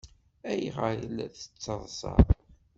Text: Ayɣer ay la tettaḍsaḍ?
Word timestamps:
Ayɣer 0.49 0.79
ay 0.93 1.03
la 1.15 1.25
tettaḍsaḍ? 1.33 2.27